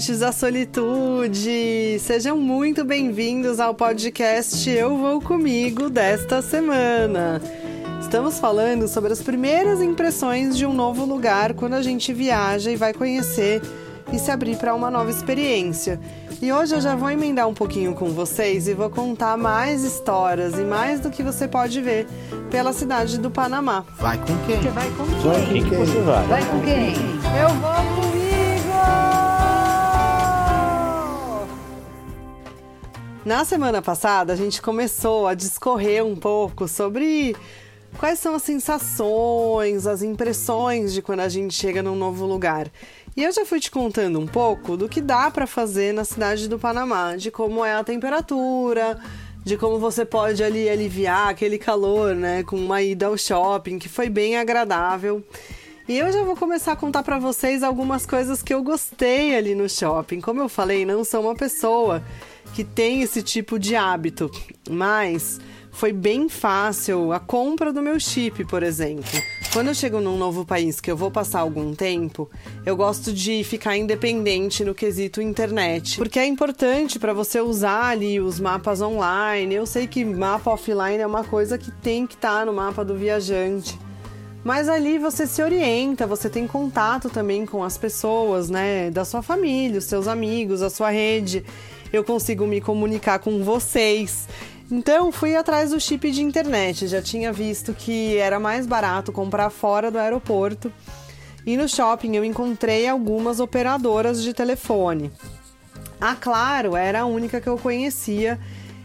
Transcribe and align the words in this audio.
amantes 0.00 0.20
da 0.20 0.32
solitude! 0.32 1.98
Sejam 2.00 2.38
muito 2.38 2.86
bem-vindos 2.86 3.60
ao 3.60 3.74
podcast 3.74 4.68
Eu 4.70 4.96
Vou 4.96 5.20
Comigo 5.20 5.90
desta 5.90 6.40
semana. 6.40 7.38
Estamos 8.00 8.38
falando 8.38 8.88
sobre 8.88 9.12
as 9.12 9.20
primeiras 9.20 9.82
impressões 9.82 10.56
de 10.56 10.64
um 10.64 10.72
novo 10.72 11.04
lugar 11.04 11.52
quando 11.52 11.74
a 11.74 11.82
gente 11.82 12.14
viaja 12.14 12.70
e 12.70 12.76
vai 12.76 12.94
conhecer 12.94 13.60
e 14.10 14.18
se 14.18 14.30
abrir 14.30 14.56
para 14.56 14.74
uma 14.74 14.90
nova 14.90 15.10
experiência. 15.10 16.00
E 16.40 16.50
hoje 16.50 16.74
eu 16.74 16.80
já 16.80 16.96
vou 16.96 17.10
emendar 17.10 17.46
um 17.46 17.54
pouquinho 17.54 17.92
com 17.92 18.08
vocês 18.08 18.68
e 18.68 18.72
vou 18.72 18.88
contar 18.88 19.36
mais 19.36 19.84
histórias 19.84 20.58
e 20.58 20.62
mais 20.62 21.00
do 21.00 21.10
que 21.10 21.22
você 21.22 21.46
pode 21.46 21.78
ver 21.82 22.06
pela 22.50 22.72
cidade 22.72 23.18
do 23.18 23.30
Panamá. 23.30 23.84
Vai 23.98 24.16
com 24.16 24.34
quem? 24.46 24.62
Você 24.62 24.70
vai 24.70 24.90
com 24.92 25.04
quem? 25.04 25.20
Vai 25.20 25.42
com 25.42 25.68
quem? 25.68 25.78
você 25.78 26.00
vai? 26.00 26.26
Vai 26.26 26.44
com 26.46 26.60
quem? 26.62 26.94
Eu 27.38 27.48
vou 27.60 27.94
comigo! 27.94 28.09
Na 33.24 33.44
semana 33.44 33.82
passada 33.82 34.32
a 34.32 34.36
gente 34.36 34.62
começou 34.62 35.26
a 35.26 35.34
discorrer 35.34 36.02
um 36.02 36.16
pouco 36.16 36.66
sobre 36.66 37.36
quais 37.98 38.18
são 38.18 38.34
as 38.34 38.42
sensações, 38.42 39.86
as 39.86 40.02
impressões 40.02 40.94
de 40.94 41.02
quando 41.02 41.20
a 41.20 41.28
gente 41.28 41.52
chega 41.52 41.82
num 41.82 41.94
novo 41.94 42.24
lugar. 42.24 42.68
E 43.14 43.22
eu 43.22 43.30
já 43.30 43.44
fui 43.44 43.60
te 43.60 43.70
contando 43.70 44.18
um 44.18 44.26
pouco 44.26 44.74
do 44.74 44.88
que 44.88 45.02
dá 45.02 45.30
para 45.30 45.46
fazer 45.46 45.92
na 45.92 46.02
cidade 46.02 46.48
do 46.48 46.58
Panamá, 46.58 47.14
de 47.14 47.30
como 47.30 47.62
é 47.62 47.74
a 47.74 47.84
temperatura, 47.84 48.98
de 49.44 49.54
como 49.58 49.78
você 49.78 50.06
pode 50.06 50.42
ali 50.42 50.66
aliviar 50.70 51.28
aquele 51.28 51.58
calor, 51.58 52.14
né, 52.14 52.42
com 52.42 52.56
uma 52.56 52.80
ida 52.80 53.06
ao 53.06 53.18
shopping, 53.18 53.78
que 53.78 53.88
foi 53.88 54.08
bem 54.08 54.38
agradável. 54.38 55.22
E 55.86 55.98
eu 55.98 56.10
já 56.10 56.22
vou 56.22 56.36
começar 56.36 56.72
a 56.72 56.76
contar 56.76 57.02
para 57.02 57.18
vocês 57.18 57.62
algumas 57.62 58.06
coisas 58.06 58.42
que 58.42 58.54
eu 58.54 58.62
gostei 58.62 59.36
ali 59.36 59.54
no 59.54 59.68
shopping. 59.68 60.22
Como 60.22 60.40
eu 60.40 60.48
falei, 60.48 60.86
não 60.86 61.04
sou 61.04 61.20
uma 61.20 61.34
pessoa 61.34 62.02
que 62.54 62.64
tem 62.64 63.02
esse 63.02 63.22
tipo 63.22 63.58
de 63.58 63.76
hábito, 63.76 64.30
mas 64.68 65.40
foi 65.70 65.92
bem 65.92 66.28
fácil 66.28 67.12
a 67.12 67.20
compra 67.20 67.72
do 67.72 67.80
meu 67.80 67.98
chip, 67.98 68.44
por 68.44 68.62
exemplo. 68.62 69.20
Quando 69.52 69.68
eu 69.68 69.74
chego 69.74 70.00
num 70.00 70.16
novo 70.16 70.44
país 70.44 70.80
que 70.80 70.90
eu 70.90 70.96
vou 70.96 71.10
passar 71.10 71.40
algum 71.40 71.74
tempo, 71.74 72.30
eu 72.64 72.76
gosto 72.76 73.12
de 73.12 73.42
ficar 73.42 73.76
independente 73.76 74.64
no 74.64 74.74
quesito 74.74 75.22
internet, 75.22 75.96
porque 75.96 76.18
é 76.18 76.26
importante 76.26 76.98
para 76.98 77.12
você 77.12 77.40
usar 77.40 77.86
ali 77.86 78.20
os 78.20 78.38
mapas 78.38 78.80
online. 78.80 79.54
Eu 79.54 79.66
sei 79.66 79.86
que 79.86 80.04
mapa 80.04 80.50
offline 80.50 80.98
é 80.98 81.06
uma 81.06 81.24
coisa 81.24 81.56
que 81.56 81.70
tem 81.70 82.06
que 82.06 82.14
estar 82.14 82.40
tá 82.40 82.44
no 82.44 82.52
mapa 82.52 82.84
do 82.84 82.96
viajante. 82.96 83.78
Mas 84.42 84.68
ali 84.68 84.98
você 84.98 85.26
se 85.26 85.42
orienta, 85.42 86.06
você 86.06 86.30
tem 86.30 86.46
contato 86.46 87.10
também 87.10 87.44
com 87.44 87.62
as 87.62 87.76
pessoas, 87.76 88.48
né, 88.48 88.90
da 88.90 89.04
sua 89.04 89.22
família, 89.22 89.78
os 89.78 89.84
seus 89.84 90.08
amigos, 90.08 90.62
a 90.62 90.70
sua 90.70 90.90
rede. 90.90 91.44
Eu 91.92 92.04
consigo 92.04 92.46
me 92.46 92.60
comunicar 92.60 93.18
com 93.18 93.42
vocês. 93.42 94.28
Então 94.70 95.10
fui 95.10 95.34
atrás 95.34 95.70
do 95.70 95.80
chip 95.80 96.10
de 96.10 96.22
internet. 96.22 96.86
Já 96.86 97.02
tinha 97.02 97.32
visto 97.32 97.74
que 97.74 98.16
era 98.16 98.38
mais 98.38 98.66
barato 98.66 99.10
comprar 99.12 99.50
fora 99.50 99.90
do 99.90 99.98
aeroporto. 99.98 100.72
E 101.44 101.56
no 101.56 101.68
shopping 101.68 102.14
eu 102.14 102.24
encontrei 102.24 102.86
algumas 102.86 103.40
operadoras 103.40 104.22
de 104.22 104.32
telefone. 104.32 105.10
A 106.00 106.14
Claro 106.14 106.76
era 106.76 107.00
a 107.00 107.06
única 107.06 107.40
que 107.40 107.48
eu 107.48 107.58
conhecia 107.58 108.38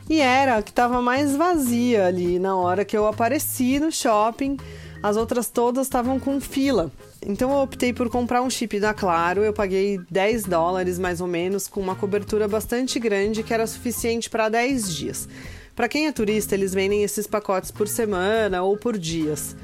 e 0.09 0.19
era 0.19 0.57
a 0.57 0.61
que 0.61 0.71
estava 0.71 1.01
mais 1.01 1.35
vazia 1.35 2.07
ali 2.07 2.39
na 2.39 2.55
hora 2.55 2.85
que 2.85 2.97
eu 2.97 3.05
apareci 3.07 3.79
no 3.79 3.91
shopping. 3.91 4.57
As 5.05 5.17
outras 5.17 5.51
todas 5.51 5.85
estavam 5.85 6.19
com 6.19 6.41
fila. 6.41 6.91
Então 7.23 7.51
eu 7.51 7.57
optei 7.59 7.93
por 7.93 8.09
comprar 8.09 8.41
um 8.41 8.49
chip 8.49 8.79
da 8.79 8.91
Claro. 8.91 9.43
Eu 9.43 9.53
paguei 9.53 9.99
10 10.09 10.45
dólares 10.45 10.97
mais 10.97 11.21
ou 11.21 11.27
menos, 11.27 11.67
com 11.67 11.79
uma 11.79 11.95
cobertura 11.95 12.47
bastante 12.47 12.97
grande 12.97 13.43
que 13.43 13.53
era 13.53 13.67
suficiente 13.67 14.31
para 14.31 14.49
10 14.49 14.95
dias. 14.95 15.29
Para 15.75 15.87
quem 15.87 16.07
é 16.07 16.11
turista, 16.11 16.55
eles 16.55 16.73
vendem 16.73 17.03
esses 17.03 17.27
pacotes 17.27 17.69
por 17.69 17.87
semana 17.87 18.63
ou 18.63 18.77
por 18.77 18.97
dias. 18.97 19.55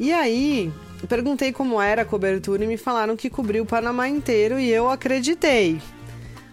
E 0.00 0.10
aí, 0.10 0.72
perguntei 1.06 1.52
como 1.52 1.82
era 1.82 2.00
a 2.00 2.06
cobertura 2.06 2.64
e 2.64 2.66
me 2.66 2.78
falaram 2.78 3.14
que 3.14 3.28
cobriu 3.28 3.64
o 3.64 3.66
Panamá 3.66 4.08
inteiro 4.08 4.58
e 4.58 4.70
eu 4.70 4.88
acreditei. 4.88 5.82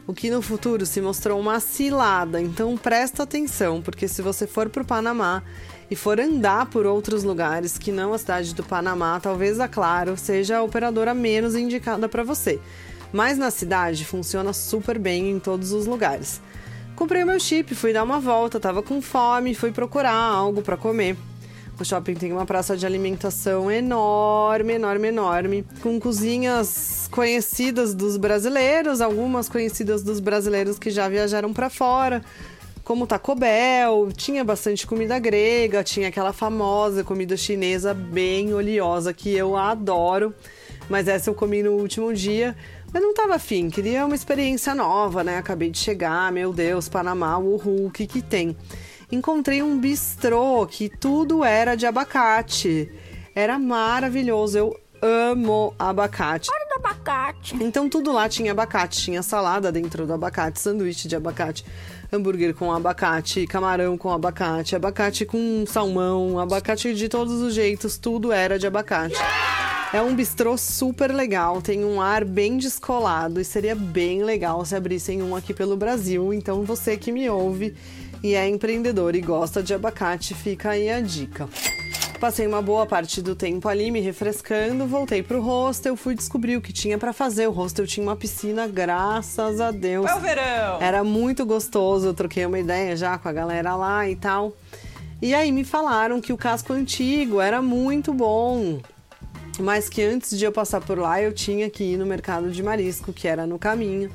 O 0.05 0.13
que 0.13 0.29
no 0.29 0.41
futuro 0.41 0.85
se 0.85 0.99
mostrou 0.99 1.39
uma 1.39 1.61
cilada, 1.61 2.41
então 2.41 2.75
presta 2.75 3.23
atenção, 3.23 3.81
porque 3.81 4.09
se 4.09 4.21
você 4.21 4.45
for 4.45 4.67
para 4.67 4.83
o 4.83 4.85
Panamá 4.85 5.41
e 5.89 5.95
for 5.95 6.19
andar 6.19 6.67
por 6.67 6.85
outros 6.85 7.23
lugares 7.23 7.77
que 7.77 7.91
não 7.91 8.13
a 8.13 8.17
cidade 8.17 8.55
do 8.55 8.63
Panamá, 8.63 9.19
talvez 9.19 9.59
a 9.59 9.67
Claro 9.67 10.17
seja 10.17 10.57
a 10.57 10.63
operadora 10.63 11.13
menos 11.13 11.55
indicada 11.55 12.09
para 12.09 12.23
você. 12.23 12.59
Mas 13.13 13.37
na 13.37 13.51
cidade 13.51 14.03
funciona 14.03 14.51
super 14.51 14.97
bem 14.97 15.29
em 15.29 15.39
todos 15.39 15.71
os 15.71 15.85
lugares. 15.85 16.41
Comprei 16.95 17.23
meu 17.25 17.39
chip, 17.39 17.75
fui 17.75 17.93
dar 17.93 18.03
uma 18.03 18.19
volta, 18.19 18.59
tava 18.59 18.81
com 18.81 19.01
fome, 19.01 19.53
fui 19.53 19.71
procurar 19.71 20.13
algo 20.13 20.61
para 20.61 20.77
comer. 20.77 21.17
O 21.77 21.83
shopping 21.83 22.13
tem 22.13 22.31
uma 22.31 22.45
praça 22.45 22.77
de 22.77 22.85
alimentação 22.85 23.69
enorme, 23.69 24.73
enorme, 24.73 25.09
enorme, 25.09 25.65
com 25.81 25.99
cozinhas 25.99 27.09
conhecidas 27.11 27.93
dos 27.93 28.15
brasileiros, 28.15 29.01
algumas 29.01 29.49
conhecidas 29.49 30.01
dos 30.01 30.21
brasileiros 30.21 30.79
que 30.79 30.89
já 30.89 31.09
viajaram 31.09 31.51
para 31.51 31.69
fora, 31.69 32.23
como 32.85 33.07
Taco 33.07 33.33
Bell, 33.33 34.11
tinha 34.15 34.43
bastante 34.43 34.85
comida 34.85 35.17
grega, 35.17 35.83
tinha 35.83 36.07
aquela 36.07 36.31
famosa 36.31 37.03
comida 37.03 37.35
chinesa 37.35 37.95
bem 37.95 38.53
oleosa 38.53 39.11
que 39.11 39.33
eu 39.35 39.57
adoro, 39.57 40.31
mas 40.87 41.07
essa 41.07 41.31
eu 41.31 41.33
comi 41.33 41.63
no 41.63 41.71
último 41.71 42.13
dia. 42.13 42.55
Mas 42.93 43.01
não 43.01 43.11
tava 43.11 43.35
afim, 43.35 43.71
queria 43.71 44.05
uma 44.05 44.13
experiência 44.13 44.75
nova, 44.75 45.23
né? 45.23 45.39
Acabei 45.39 45.71
de 45.71 45.79
chegar, 45.79 46.31
meu 46.31 46.53
Deus, 46.53 46.87
Panamá, 46.87 47.39
uhul, 47.39 47.87
o 47.87 47.91
que 47.91 48.05
que 48.05 48.21
tem? 48.21 48.55
Encontrei 49.11 49.63
um 49.63 49.79
bistrô 49.79 50.67
que 50.67 50.87
tudo 50.87 51.43
era 51.43 51.73
de 51.73 51.87
abacate. 51.87 52.91
Era 53.33 53.57
maravilhoso, 53.57 54.57
eu 54.59 54.79
amo 55.01 55.73
abacate. 55.77 56.49
Hora 56.49 56.65
do 56.67 56.85
abacate. 56.85 57.55
Então 57.61 57.89
tudo 57.89 58.11
lá 58.11 58.27
tinha 58.29 58.51
abacate, 58.51 59.01
tinha 59.01 59.21
salada 59.21 59.71
dentro 59.71 60.05
do 60.05 60.13
abacate, 60.13 60.59
sanduíche 60.59 61.07
de 61.07 61.15
abacate, 61.15 61.65
hambúrguer 62.11 62.53
com 62.53 62.71
abacate, 62.71 63.45
camarão 63.47 63.97
com 63.97 64.11
abacate, 64.11 64.75
abacate 64.75 65.25
com 65.25 65.65
salmão, 65.67 66.39
abacate 66.39 66.93
de 66.93 67.09
todos 67.09 67.41
os 67.41 67.53
jeitos, 67.53 67.97
tudo 67.97 68.31
era 68.31 68.57
de 68.57 68.67
abacate. 68.67 69.15
É 69.93 70.01
um 70.01 70.15
bistrô 70.15 70.57
super 70.57 71.13
legal, 71.13 71.61
tem 71.61 71.85
um 71.85 72.01
ar 72.01 72.25
bem 72.25 72.57
descolado 72.57 73.39
e 73.39 73.45
seria 73.45 73.75
bem 73.75 74.23
legal 74.23 74.65
se 74.65 74.75
abrissem 74.75 75.23
um 75.23 75.35
aqui 75.35 75.53
pelo 75.53 75.77
Brasil. 75.77 76.33
Então 76.33 76.63
você 76.63 76.97
que 76.97 77.11
me 77.11 77.29
ouve 77.29 77.75
e 78.21 78.33
é 78.33 78.47
empreendedor 78.47 79.15
e 79.15 79.21
gosta 79.21 79.61
de 79.63 79.73
abacate, 79.73 80.33
fica 80.33 80.71
aí 80.71 80.89
a 80.89 80.99
dica. 80.99 81.47
Passei 82.19 82.47
uma 82.47 82.61
boa 82.61 82.85
parte 82.85 83.21
do 83.21 83.35
tempo 83.35 83.67
ali 83.67 83.91
me 83.91 83.99
refrescando, 83.99 84.87
voltei 84.87 85.21
pro 85.21 85.41
hostel, 85.41 85.95
fui 85.95 86.15
descobrir 86.15 86.55
o 86.55 86.61
que 86.61 86.71
tinha 86.71 86.97
para 86.97 87.11
fazer. 87.11 87.47
O 87.47 87.51
hostel 87.51 87.85
tinha 87.85 88.05
uma 88.05 88.15
piscina, 88.15 88.67
graças 88.67 89.59
a 89.59 89.69
Deus. 89.69 90.09
É 90.09 90.15
o 90.15 90.19
verão! 90.19 90.81
Era 90.81 91.03
muito 91.03 91.45
gostoso, 91.45 92.07
eu 92.07 92.13
troquei 92.13 92.45
uma 92.45 92.57
ideia 92.57 92.95
já 92.95 93.17
com 93.17 93.27
a 93.27 93.33
galera 93.33 93.75
lá 93.75 94.09
e 94.09 94.15
tal. 94.15 94.53
E 95.21 95.33
aí 95.33 95.51
me 95.51 95.63
falaram 95.63 96.21
que 96.21 96.31
o 96.31 96.37
casco 96.37 96.73
antigo 96.73 97.41
era 97.41 97.61
muito 97.61 98.13
bom, 98.13 98.79
mas 99.59 99.89
que 99.89 100.01
antes 100.01 100.37
de 100.37 100.45
eu 100.45 100.51
passar 100.51 100.81
por 100.81 100.97
lá 100.97 101.21
eu 101.21 101.33
tinha 101.33 101.69
que 101.69 101.83
ir 101.83 101.97
no 101.97 102.05
mercado 102.05 102.49
de 102.49 102.63
marisco, 102.63 103.13
que 103.13 103.27
era 103.27 103.45
no 103.45 103.59
caminho, 103.59 104.09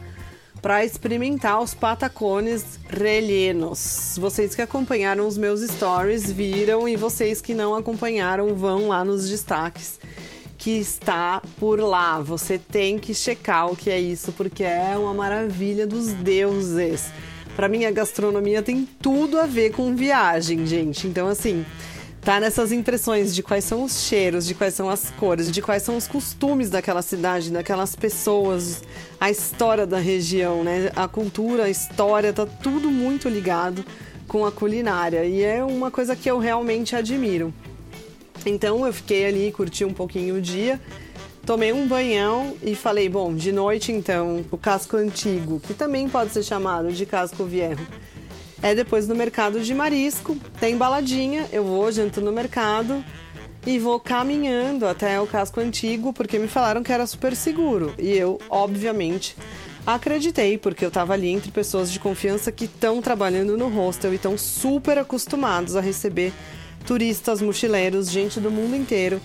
para 0.60 0.84
experimentar 0.84 1.60
os 1.60 1.74
patacones 1.74 2.78
rellenos. 2.88 4.16
Vocês 4.18 4.54
que 4.54 4.62
acompanharam 4.62 5.26
os 5.26 5.38
meus 5.38 5.60
stories 5.62 6.30
viram 6.30 6.88
e 6.88 6.96
vocês 6.96 7.40
que 7.40 7.54
não 7.54 7.74
acompanharam 7.74 8.54
vão 8.54 8.88
lá 8.88 9.04
nos 9.04 9.28
destaques 9.28 9.98
que 10.58 10.72
está 10.78 11.42
por 11.58 11.80
lá. 11.80 12.20
Você 12.20 12.58
tem 12.58 12.98
que 12.98 13.14
checar 13.14 13.72
o 13.72 13.76
que 13.76 13.88
é 13.88 13.98
isso 13.98 14.32
porque 14.32 14.62
é 14.62 14.94
uma 14.98 15.14
maravilha 15.14 15.86
dos 15.86 16.12
deuses. 16.12 17.10
Para 17.56 17.68
mim 17.68 17.86
a 17.86 17.90
gastronomia 17.90 18.62
tem 18.62 18.86
tudo 19.00 19.38
a 19.38 19.46
ver 19.46 19.72
com 19.72 19.96
viagem, 19.96 20.66
gente. 20.66 21.06
Então 21.06 21.28
assim, 21.28 21.64
tá 22.20 22.38
nessas 22.38 22.70
impressões 22.70 23.34
de 23.34 23.42
quais 23.42 23.64
são 23.64 23.82
os 23.82 24.02
cheiros, 24.02 24.46
de 24.46 24.54
quais 24.54 24.74
são 24.74 24.90
as 24.90 25.10
cores, 25.10 25.50
de 25.50 25.62
quais 25.62 25.82
são 25.82 25.96
os 25.96 26.06
costumes 26.06 26.68
daquela 26.68 27.02
cidade, 27.02 27.50
daquelas 27.50 27.96
pessoas, 27.96 28.82
a 29.18 29.30
história 29.30 29.86
da 29.86 29.98
região, 29.98 30.62
né? 30.62 30.90
A 30.94 31.08
cultura, 31.08 31.64
a 31.64 31.70
história, 31.70 32.32
tá 32.32 32.44
tudo 32.44 32.90
muito 32.90 33.28
ligado 33.28 33.84
com 34.28 34.44
a 34.44 34.52
culinária 34.52 35.24
e 35.24 35.42
é 35.42 35.64
uma 35.64 35.90
coisa 35.90 36.14
que 36.14 36.30
eu 36.30 36.38
realmente 36.38 36.94
admiro. 36.94 37.52
Então 38.44 38.86
eu 38.86 38.92
fiquei 38.92 39.26
ali, 39.26 39.50
curti 39.52 39.84
um 39.84 39.92
pouquinho 39.92 40.36
o 40.36 40.40
dia, 40.40 40.80
tomei 41.44 41.72
um 41.72 41.86
banhão 41.86 42.54
e 42.62 42.74
falei, 42.74 43.08
bom, 43.08 43.34
de 43.34 43.50
noite 43.50 43.92
então, 43.92 44.44
o 44.50 44.58
casco 44.58 44.96
antigo, 44.96 45.58
que 45.60 45.74
também 45.74 46.08
pode 46.08 46.32
ser 46.32 46.42
chamado 46.42 46.92
de 46.92 47.04
casco 47.06 47.44
viejo 47.44 47.86
é 48.62 48.74
depois 48.74 49.08
no 49.08 49.14
mercado 49.14 49.60
de 49.60 49.74
marisco, 49.74 50.36
tem 50.58 50.76
baladinha, 50.76 51.46
eu 51.52 51.64
vou, 51.64 51.90
janto 51.90 52.20
no 52.20 52.32
mercado 52.32 53.04
e 53.66 53.78
vou 53.78 54.00
caminhando 54.00 54.86
até 54.86 55.20
o 55.20 55.26
casco 55.26 55.60
antigo, 55.60 56.12
porque 56.12 56.38
me 56.38 56.48
falaram 56.48 56.82
que 56.82 56.92
era 56.92 57.06
super 57.06 57.36
seguro. 57.36 57.94
E 57.98 58.10
eu, 58.10 58.38
obviamente, 58.48 59.36
Acreditei, 59.86 60.58
porque 60.58 60.84
eu 60.84 60.88
estava 60.88 61.14
ali 61.14 61.30
entre 61.30 61.50
pessoas 61.50 61.90
de 61.90 61.98
confiança 61.98 62.52
que 62.52 62.66
estão 62.66 63.00
trabalhando 63.00 63.56
no 63.56 63.68
hostel 63.68 64.12
e 64.12 64.16
estão 64.16 64.36
super 64.36 64.98
acostumados 64.98 65.74
a 65.74 65.80
receber 65.80 66.32
turistas, 66.86 67.40
mochileiros, 67.40 68.10
gente 68.10 68.38
do 68.38 68.50
mundo 68.50 68.76
inteiro. 68.76 69.20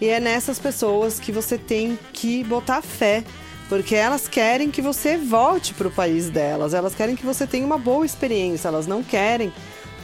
E 0.00 0.08
é 0.08 0.18
nessas 0.18 0.58
pessoas 0.58 1.20
que 1.20 1.30
você 1.30 1.58
tem 1.58 1.98
que 2.12 2.42
botar 2.44 2.80
fé, 2.80 3.22
porque 3.68 3.94
elas 3.94 4.26
querem 4.26 4.70
que 4.70 4.80
você 4.80 5.16
volte 5.16 5.74
para 5.74 5.88
o 5.88 5.90
país 5.90 6.30
delas, 6.30 6.72
elas 6.72 6.94
querem 6.94 7.14
que 7.14 7.26
você 7.26 7.46
tenha 7.46 7.66
uma 7.66 7.78
boa 7.78 8.06
experiência, 8.06 8.68
elas 8.68 8.86
não 8.86 9.02
querem 9.02 9.52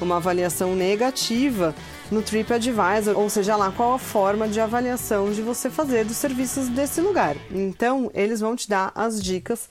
uma 0.01 0.17
avaliação 0.17 0.75
negativa 0.75 1.75
no 2.11 2.21
TripAdvisor, 2.21 3.17
ou 3.17 3.31
seja 3.31 3.57
lá 3.57 3.73
qual 3.73 3.95
a 3.95 3.99
forma 3.99 4.47
de 4.47 4.61
avaliação 4.61 5.33
de 5.33 5.41
você 5.41 5.71
fazer 5.71 6.05
dos 6.05 6.17
serviços 6.17 6.69
desse 6.69 7.01
lugar. 7.01 7.37
Então, 7.51 8.11
eles 8.13 8.41
vão 8.41 8.55
te 8.55 8.69
dar 8.69 8.93
as 8.95 9.23
dicas. 9.23 9.69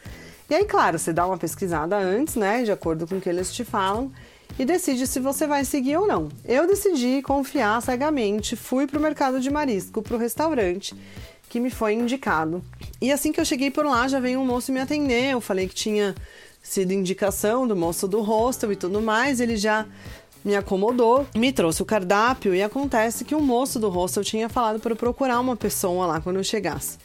E 0.50 0.56
aí, 0.56 0.66
claro, 0.66 0.98
você 0.98 1.14
dá 1.14 1.28
uma 1.28 1.38
pesquisada 1.38 1.96
antes, 1.96 2.36
né, 2.36 2.64
de 2.64 2.72
acordo 2.72 3.06
com 3.06 3.18
o 3.18 3.22
que 3.22 3.30
eles 3.30 3.54
te 3.54 3.64
falam, 3.64 4.12
e 4.58 4.66
decide 4.66 5.06
se 5.06 5.20
você 5.20 5.46
vai 5.46 5.66
seguir 5.66 5.98
ou 5.98 6.08
não. 6.08 6.30
Eu 6.46 6.68
decidi 6.68 7.22
confiar 7.22 7.82
cegamente, 7.82 8.56
fui 8.56 8.88
para 8.88 9.00
o 9.00 9.02
mercado 9.02 9.40
de 9.40 9.50
marisco, 9.52 10.02
para 10.02 10.16
o 10.16 10.20
restaurante 10.20 10.96
que 11.54 11.60
me 11.60 11.70
foi 11.70 11.94
indicado. 11.94 12.64
E 13.00 13.12
assim 13.12 13.32
que 13.32 13.40
eu 13.40 13.46
cheguei 13.46 13.70
por 13.70 13.86
lá, 13.86 14.08
já 14.08 14.20
veio 14.20 14.40
um 14.40 14.46
moço 14.46 14.72
me 14.72 14.80
atender. 14.80 15.34
Eu 15.34 15.40
falei 15.40 15.68
que 15.68 15.76
tinha 15.76 16.16
sido 16.64 16.92
indicação 16.92 17.68
do 17.68 17.76
moço 17.76 18.08
do 18.08 18.22
hostel 18.22 18.72
e 18.72 18.76
tudo 18.76 19.00
mais. 19.00 19.40
Ele 19.40 19.56
já 19.56 19.86
me 20.44 20.56
acomodou, 20.56 21.28
me 21.36 21.52
trouxe 21.52 21.84
o 21.84 21.86
cardápio 21.86 22.56
e 22.56 22.64
acontece 22.64 23.24
que 23.24 23.36
o 23.36 23.40
moço 23.40 23.80
do 23.80 23.88
hostel 23.88 24.24
tinha 24.24 24.50
falado 24.50 24.80
para 24.80 24.96
procurar 24.96 25.40
uma 25.40 25.56
pessoa 25.56 26.08
lá 26.08 26.20
quando 26.20 26.38
eu 26.38 26.44
chegasse. 26.44 26.98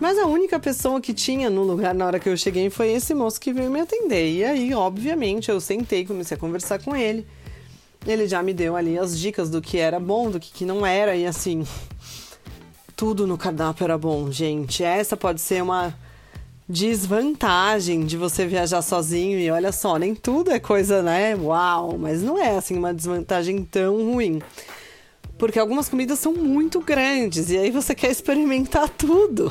Mas 0.00 0.18
a 0.18 0.26
única 0.26 0.58
pessoa 0.58 1.00
que 1.00 1.14
tinha 1.14 1.48
no 1.48 1.62
lugar 1.62 1.94
na 1.94 2.04
hora 2.04 2.18
que 2.18 2.28
eu 2.28 2.36
cheguei 2.36 2.70
foi 2.70 2.90
esse 2.90 3.14
moço 3.14 3.40
que 3.40 3.52
veio 3.52 3.70
me 3.70 3.80
atender. 3.80 4.28
E 4.28 4.42
aí, 4.42 4.74
obviamente, 4.74 5.52
eu 5.52 5.60
sentei, 5.60 6.04
comecei 6.04 6.36
a 6.36 6.40
conversar 6.40 6.82
com 6.82 6.96
ele. 6.96 7.24
Ele 8.04 8.26
já 8.26 8.42
me 8.42 8.52
deu 8.52 8.74
ali 8.74 8.98
as 8.98 9.16
dicas 9.16 9.48
do 9.48 9.62
que 9.62 9.78
era 9.78 10.00
bom, 10.00 10.32
do 10.32 10.40
que 10.40 10.64
não 10.64 10.84
era, 10.84 11.14
e 11.14 11.24
assim. 11.24 11.64
Tudo 12.96 13.26
no 13.26 13.36
cardápio 13.36 13.84
era 13.84 13.98
bom, 13.98 14.30
gente. 14.30 14.84
Essa 14.84 15.16
pode 15.16 15.40
ser 15.40 15.62
uma 15.62 15.94
desvantagem 16.68 18.06
de 18.06 18.16
você 18.16 18.46
viajar 18.46 18.80
sozinho 18.80 19.38
e 19.38 19.50
olha 19.50 19.70
só, 19.70 19.98
nem 19.98 20.14
tudo 20.14 20.50
é 20.50 20.58
coisa, 20.58 21.02
né? 21.02 21.34
Uau, 21.36 21.98
mas 21.98 22.22
não 22.22 22.38
é 22.38 22.56
assim 22.56 22.76
uma 22.78 22.94
desvantagem 22.94 23.64
tão 23.64 24.12
ruim. 24.12 24.40
Porque 25.36 25.58
algumas 25.58 25.88
comidas 25.88 26.20
são 26.20 26.32
muito 26.32 26.80
grandes 26.80 27.50
e 27.50 27.58
aí 27.58 27.70
você 27.70 27.94
quer 27.94 28.10
experimentar 28.10 28.88
tudo. 28.88 29.50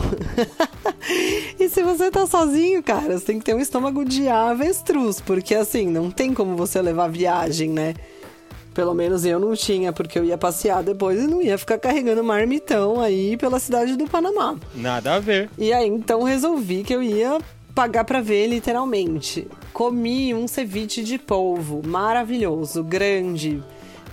e 1.60 1.68
se 1.68 1.84
você 1.84 2.10
tá 2.10 2.26
sozinho, 2.26 2.82
cara, 2.82 3.20
você 3.20 3.26
tem 3.26 3.40
que 3.40 3.46
ter 3.46 3.54
um 3.54 3.60
estômago 3.60 4.06
de 4.06 4.30
avestruz, 4.30 5.20
porque 5.20 5.54
assim, 5.54 5.88
não 5.88 6.10
tem 6.10 6.34
como 6.34 6.56
você 6.56 6.82
levar 6.82 7.10
viagem, 7.10 7.70
né? 7.70 7.94
Pelo 8.74 8.94
menos 8.94 9.24
eu 9.24 9.40
não 9.40 9.56
tinha, 9.56 9.94
porque 9.94 10.18
eu 10.18 10.26
ia 10.26 10.38
passear 10.38 10.84
depois 10.84 11.22
e 11.22 11.28
não 11.28 11.42
ia 11.42 11.58
ficar 11.58 11.78
carregando 11.78 12.24
marmitão 12.24 13.00
aí 13.00 13.38
pela 13.38 13.60
cidade 13.60 13.96
do 13.96 14.08
Panamá. 14.08 14.56
Nada 14.76 15.16
a 15.16 15.20
ver. 15.20 15.50
E 15.58 15.72
aí 15.72 15.88
então 15.88 16.24
resolvi 16.24 16.84
que 16.84 16.94
eu 16.94 17.04
ia 17.04 17.40
pagar 17.76 18.04
para 18.04 18.22
ver 18.22 18.48
literalmente. 18.48 19.48
Comi 19.72 20.34
um 20.34 20.48
ceviche 20.48 21.04
de 21.04 21.18
polvo 21.18 21.82
maravilhoso, 21.86 22.84
grande, 22.84 23.64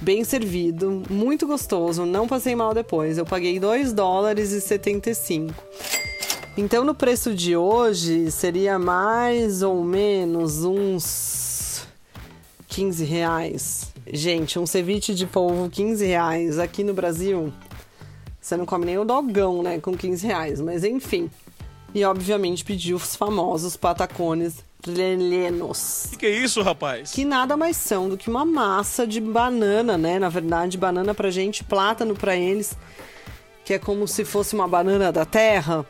bem 0.01 0.25
servido, 0.25 1.03
muito 1.11 1.47
gostoso, 1.47 2.05
não 2.05 2.27
passei 2.29 2.55
mal 2.55 2.75
depois. 2.75 3.19
Eu 3.19 3.25
paguei 3.25 3.59
2 3.59 3.93
dólares 3.93 4.53
e 4.53 4.61
75. 4.61 5.55
Então 6.57 6.85
no 6.85 6.95
preço 6.95 7.35
de 7.35 7.57
hoje 7.57 8.31
seria 8.31 8.79
mais 8.79 9.63
ou 9.63 9.83
menos 9.85 10.65
uns 10.65 11.87
15 12.69 13.05
reais. 13.05 13.93
Gente, 14.13 14.59
um 14.59 14.67
ceviche 14.67 15.15
de 15.15 15.27
polvo, 15.27 15.71
15 15.71 16.05
reais. 16.05 16.59
Aqui 16.59 16.83
no 16.83 16.93
Brasil, 16.93 17.53
você 18.41 18.57
não 18.57 18.67
come 18.67 18.85
nem 18.85 18.99
o 18.99 19.05
dogão, 19.05 19.63
né? 19.63 19.79
Com 19.79 19.97
15 19.97 20.27
reais. 20.27 20.61
Mas 20.61 20.83
enfim. 20.83 21.31
E 21.95 22.05
obviamente 22.05 22.65
pediu 22.65 22.97
os 22.97 23.15
famosos 23.15 23.77
patacones 23.77 24.65
rellenos. 24.85 26.07
O 26.07 26.11
que, 26.11 26.17
que, 26.19 26.27
é 26.27 26.31
isso, 26.31 26.63
rapaz? 26.63 27.13
Que 27.13 27.25
nada 27.25 27.57
mais 27.57 27.77
são 27.77 28.09
do 28.09 28.17
que 28.17 28.31
uma 28.31 28.45
massa 28.45 29.07
de 29.07 29.21
banana, 29.21 29.99
né? 29.99 30.19
Na 30.19 30.29
verdade, 30.29 30.79
banana 30.79 31.15
pra 31.15 31.31
gente, 31.31 31.63
plátano 31.63 32.15
pra 32.15 32.35
eles, 32.37 32.77
que 33.65 33.75
é 33.75 33.79
como 33.79 34.09
se 34.09 34.25
fosse 34.25 34.55
uma 34.55 34.67
banana 34.67 35.13
da 35.13 35.25
terra. 35.25 35.85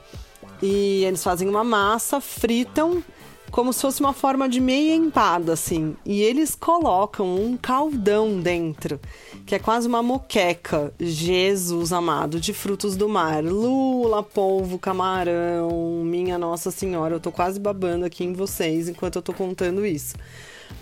E 0.62 1.04
eles 1.04 1.22
fazem 1.22 1.48
uma 1.48 1.64
massa, 1.64 2.20
fritam 2.20 3.02
como 3.50 3.72
se 3.72 3.82
fosse 3.82 4.00
uma 4.00 4.12
forma 4.12 4.48
de 4.48 4.60
meia 4.60 4.94
empada, 4.94 5.52
assim. 5.52 5.96
E 6.04 6.22
eles 6.22 6.54
colocam 6.54 7.34
um 7.34 7.56
caldão 7.56 8.40
dentro, 8.40 9.00
que 9.44 9.54
é 9.54 9.58
quase 9.58 9.88
uma 9.88 10.02
moqueca, 10.02 10.92
Jesus 10.98 11.92
amado, 11.92 12.40
de 12.40 12.52
frutos 12.52 12.96
do 12.96 13.08
mar. 13.08 13.42
Lula, 13.42 14.22
polvo, 14.22 14.78
camarão, 14.78 16.02
minha 16.04 16.38
Nossa 16.38 16.70
Senhora, 16.70 17.16
eu 17.16 17.20
tô 17.20 17.32
quase 17.32 17.58
babando 17.58 18.04
aqui 18.04 18.24
em 18.24 18.32
vocês 18.32 18.88
enquanto 18.88 19.16
eu 19.16 19.22
tô 19.22 19.32
contando 19.32 19.84
isso. 19.84 20.14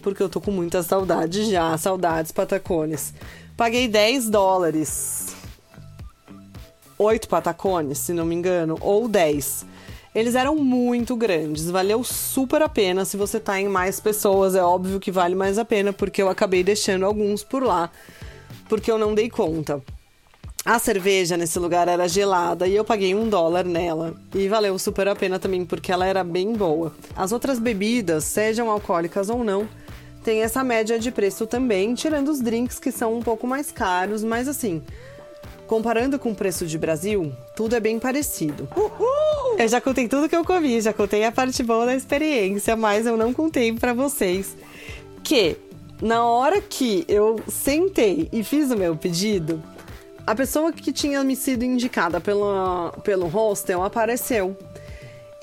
Porque 0.03 0.23
eu 0.23 0.29
tô 0.29 0.41
com 0.41 0.51
muita 0.51 0.83
saudade 0.83 1.51
já, 1.51 1.77
saudades 1.79 2.31
patacones. 2.31 3.15
Paguei 3.57 3.89
10 3.89 4.29
dólares. 4.29 5.35
Oito 6.99 7.29
patacones, 7.29 7.99
se 7.99 8.13
não 8.13 8.27
me 8.27 8.35
engano, 8.35 8.77
ou 8.81 9.09
10 9.09 9.78
eles 10.19 10.35
eram 10.35 10.57
muito 10.57 11.15
grandes, 11.15 11.71
valeu 11.71 12.03
super 12.03 12.61
a 12.61 12.69
pena. 12.69 13.05
Se 13.05 13.17
você 13.17 13.39
tá 13.39 13.61
em 13.61 13.69
mais 13.69 14.01
pessoas, 14.01 14.57
é 14.57 14.63
óbvio 14.63 14.99
que 14.99 15.13
vale 15.13 15.35
mais 15.35 15.59
a 15.59 15.65
pena, 15.65 15.93
porque 15.93 16.21
eu 16.21 16.29
acabei 16.29 16.65
deixando 16.65 17.07
alguns 17.07 17.45
por 17.45 17.63
lá, 17.63 17.91
porque 18.69 18.91
eu 18.91 18.99
não 18.99 19.15
dei 19.15 19.31
conta. 19.31 19.81
A 20.65 20.79
cerveja 20.81 21.37
nesse 21.37 21.59
lugar 21.59 21.87
era 21.87 22.09
gelada 22.09 22.67
e 22.67 22.75
eu 22.75 22.85
paguei 22.85 23.15
um 23.15 23.29
dólar 23.29 23.65
nela. 23.65 24.15
E 24.35 24.49
valeu 24.49 24.77
super 24.79 25.07
a 25.07 25.15
pena 25.15 25.39
também, 25.39 25.65
porque 25.65 25.93
ela 25.93 26.05
era 26.05 26.25
bem 26.25 26.53
boa. 26.53 26.93
As 27.17 27.31
outras 27.31 27.61
bebidas, 27.61 28.25
sejam 28.25 28.69
alcoólicas 28.69 29.31
ou 29.31 29.45
não, 29.45 29.69
tem 30.25 30.43
essa 30.43 30.65
média 30.65 30.99
de 30.99 31.13
preço 31.13 31.47
também, 31.47 31.95
tirando 31.95 32.29
os 32.29 32.41
drinks 32.41 32.81
que 32.81 32.91
são 32.91 33.17
um 33.17 33.23
pouco 33.23 33.47
mais 33.47 33.71
caros, 33.71 34.25
mas 34.25 34.49
assim, 34.49 34.83
comparando 35.69 36.19
com 36.19 36.33
o 36.33 36.35
preço 36.35 36.67
de 36.67 36.79
Brasil, 36.79 37.33
tudo 37.55 37.77
é 37.77 37.81
bem 37.81 38.01
parecido. 38.01 38.67
Uhul! 38.75 39.59
Eu 39.59 39.69
já 39.69 39.81
contei 39.81 40.09
tudo 40.09 40.29
que 40.29 40.35
eu 40.35 40.45
comi, 40.45 40.81
já 40.81 40.93
contei 40.93 41.23
a 41.25 41.31
parte 41.31 41.63
boa 41.63 41.87
da 41.87 41.95
experiência, 41.95 42.75
mas 42.75 43.07
eu 43.07 43.17
não 43.17 43.33
contei 43.33 43.73
para 43.73 43.93
vocês 43.93 44.57
que 45.23 45.57
na 46.01 46.25
hora 46.25 46.61
que 46.61 47.05
eu 47.07 47.41
sentei 47.49 48.29
e 48.33 48.43
fiz 48.43 48.71
o 48.71 48.77
meu 48.77 48.97
pedido, 48.97 49.63
a 50.27 50.35
pessoa 50.35 50.73
que 50.73 50.93
tinha 50.93 51.23
me 51.23 51.37
sido 51.37 51.65
indicada 51.65 52.21
pelo, 52.21 52.93
pelo 53.05 53.27
hostel 53.27 53.83
apareceu. 53.83 54.57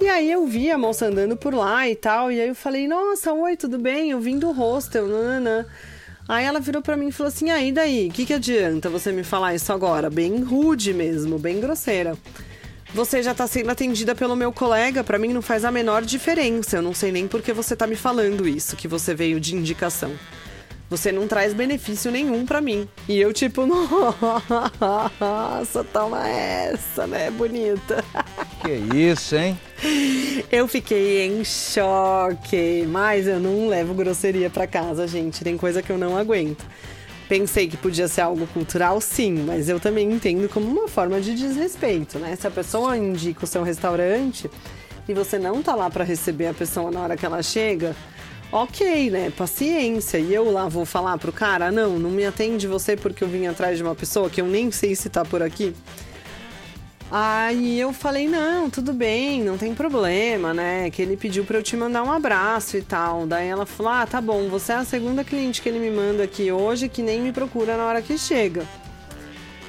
E 0.01 0.07
aí 0.07 0.31
eu 0.31 0.45
vi 0.45 0.71
a 0.71 0.77
moça 0.77 1.05
andando 1.05 1.37
por 1.37 1.53
lá 1.53 1.87
e 1.87 1.95
tal, 1.95 2.31
e 2.31 2.41
aí 2.41 2.47
eu 2.47 2.55
falei, 2.55 2.87
nossa, 2.87 3.31
oi, 3.31 3.55
tudo 3.55 3.77
bem? 3.77 4.11
Eu 4.11 4.19
vim 4.19 4.37
do 4.39 4.51
hostel, 4.51 5.07
nananã. 5.07 5.65
Aí 6.27 6.45
ela 6.45 6.59
virou 6.59 6.81
para 6.81 6.97
mim 6.97 7.09
e 7.09 7.11
falou 7.11 7.27
assim, 7.27 7.51
aí 7.51 7.71
daí, 7.71 8.07
o 8.07 8.11
que, 8.11 8.25
que 8.25 8.33
adianta 8.33 8.89
você 8.89 9.11
me 9.11 9.23
falar 9.23 9.53
isso 9.53 9.71
agora? 9.71 10.09
Bem 10.09 10.41
rude 10.41 10.93
mesmo, 10.93 11.37
bem 11.37 11.59
grosseira. 11.59 12.17
Você 12.93 13.21
já 13.21 13.31
está 13.33 13.45
sendo 13.45 13.69
atendida 13.69 14.15
pelo 14.15 14.35
meu 14.35 14.51
colega, 14.51 15.03
para 15.03 15.19
mim 15.19 15.33
não 15.33 15.41
faz 15.41 15.65
a 15.65 15.71
menor 15.71 16.01
diferença. 16.03 16.77
Eu 16.77 16.81
não 16.81 16.93
sei 16.93 17.11
nem 17.11 17.27
por 17.27 17.41
que 17.41 17.53
você 17.53 17.73
está 17.73 17.85
me 17.85 17.95
falando 17.95 18.47
isso, 18.47 18.75
que 18.75 18.87
você 18.87 19.13
veio 19.13 19.39
de 19.39 19.55
indicação. 19.55 20.13
Você 20.89 21.11
não 21.11 21.27
traz 21.27 21.53
benefício 21.53 22.09
nenhum 22.11 22.45
para 22.45 22.61
mim. 22.61 22.87
E 23.07 23.19
eu, 23.19 23.33
tipo, 23.33 23.65
nossa, 25.19 25.83
toma 25.83 26.27
essa, 26.27 27.05
né, 27.05 27.29
bonita? 27.31 28.03
Que 28.65 28.97
isso, 28.97 29.35
hein? 29.35 29.59
Eu 30.51 30.67
fiquei 30.67 31.27
em 31.27 31.43
choque, 31.43 32.83
mas 32.87 33.27
eu 33.27 33.39
não 33.39 33.67
levo 33.67 33.93
grosseria 33.93 34.49
para 34.49 34.65
casa, 34.65 35.07
gente. 35.07 35.43
Tem 35.43 35.55
coisa 35.55 35.83
que 35.83 35.91
eu 35.91 35.99
não 35.99 36.17
aguento. 36.17 36.65
Pensei 37.29 37.67
que 37.67 37.77
podia 37.77 38.07
ser 38.07 38.21
algo 38.21 38.47
cultural, 38.47 38.99
sim, 38.99 39.33
mas 39.45 39.69
eu 39.69 39.79
também 39.79 40.11
entendo 40.11 40.49
como 40.49 40.67
uma 40.67 40.87
forma 40.87 41.21
de 41.21 41.35
desrespeito, 41.35 42.17
né? 42.17 42.35
Se 42.35 42.47
a 42.47 42.51
pessoa 42.51 42.97
indica 42.97 43.45
o 43.45 43.47
seu 43.47 43.61
restaurante 43.61 44.49
e 45.07 45.13
você 45.13 45.37
não 45.37 45.61
tá 45.61 45.75
lá 45.75 45.87
para 45.87 46.03
receber 46.03 46.47
a 46.47 46.53
pessoa 46.53 46.89
na 46.89 47.01
hora 47.01 47.15
que 47.15 47.25
ela 47.25 47.43
chega, 47.43 47.95
ok, 48.51 49.11
né? 49.11 49.31
Paciência. 49.37 50.17
E 50.17 50.33
eu 50.33 50.51
lá 50.51 50.67
vou 50.67 50.85
falar 50.85 51.19
pro 51.19 51.31
cara: 51.31 51.71
não, 51.71 51.99
não 51.99 52.09
me 52.09 52.25
atende 52.25 52.65
você 52.65 52.97
porque 52.97 53.23
eu 53.23 53.27
vim 53.27 53.45
atrás 53.45 53.77
de 53.77 53.83
uma 53.83 53.93
pessoa 53.93 54.27
que 54.27 54.41
eu 54.41 54.47
nem 54.47 54.71
sei 54.71 54.95
se 54.95 55.07
tá 55.07 55.23
por 55.23 55.43
aqui. 55.43 55.75
Aí 57.11 57.79
eu 57.79 57.93
falei, 57.93 58.27
não, 58.27 58.69
tudo 58.69 58.91
bem, 58.91 59.43
não 59.43 59.57
tem 59.57 59.75
problema, 59.75 60.53
né? 60.53 60.89
Que 60.89 61.01
ele 61.01 61.15
pediu 61.15 61.45
para 61.45 61.57
eu 61.57 61.63
te 61.63 61.77
mandar 61.77 62.03
um 62.03 62.11
abraço 62.11 62.77
e 62.77 62.81
tal. 62.81 63.27
Daí 63.27 63.47
ela 63.47 63.65
falou: 63.65 63.91
ah, 63.91 64.07
tá 64.07 64.19
bom, 64.19 64.49
você 64.49 64.71
é 64.71 64.75
a 64.75 64.85
segunda 64.85 65.23
cliente 65.23 65.61
que 65.61 65.69
ele 65.69 65.79
me 65.79 65.91
manda 65.91 66.23
aqui 66.23 66.51
hoje 66.51 66.89
que 66.89 67.01
nem 67.01 67.21
me 67.21 67.31
procura 67.31 67.77
na 67.77 67.85
hora 67.85 68.01
que 68.01 68.17
chega. 68.17 68.65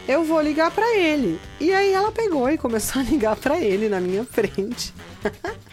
Eu 0.09 0.25
vou 0.25 0.41
ligar 0.41 0.71
para 0.71 0.97
ele. 0.97 1.39
E 1.61 1.73
aí 1.73 1.93
ela 1.93 2.13
pegou 2.13 2.49
e 2.49 2.57
começou 2.57 3.03
a 3.03 3.05
ligar 3.11 3.37
para 3.37 3.61
ele 3.61 3.89
na 3.89 4.01
minha 4.01 4.25
frente. 4.25 4.95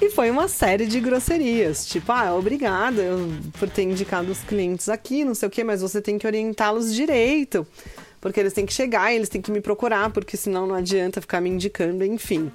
E 0.00 0.10
foi 0.10 0.30
uma 0.30 0.46
série 0.46 0.86
de 0.86 1.00
grosserias, 1.00 1.86
tipo, 1.86 2.12
ah, 2.12 2.34
obrigada 2.34 3.02
por 3.58 3.68
ter 3.68 3.82
indicado 3.82 4.30
os 4.30 4.40
clientes 4.40 4.88
aqui, 4.88 5.24
não 5.24 5.34
sei 5.34 5.48
o 5.48 5.50
quê, 5.50 5.64
mas 5.64 5.80
você 5.80 6.00
tem 6.00 6.16
que 6.16 6.26
orientá-los 6.26 6.94
direito, 6.94 7.66
porque 8.22 8.38
eles 8.38 8.52
têm 8.52 8.64
que 8.64 8.72
chegar, 8.72 9.12
eles 9.12 9.28
têm 9.28 9.42
que 9.42 9.50
me 9.50 9.60
procurar, 9.60 10.08
porque 10.10 10.36
senão 10.36 10.64
não 10.64 10.76
adianta 10.76 11.20
ficar 11.20 11.40
me 11.40 11.50
indicando, 11.50 12.04
enfim. 12.04 12.50